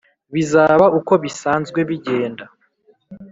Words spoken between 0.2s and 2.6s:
bizaba uko bisanzwe bigenda”